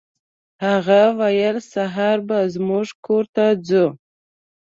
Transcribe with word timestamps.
هغه 0.65 1.01
ویل 1.19 1.57
سهار 1.73 2.17
به 2.27 2.39
زموږ 2.53 2.87
کور 3.05 3.25
ته 3.35 3.45
ځو. 3.67 3.85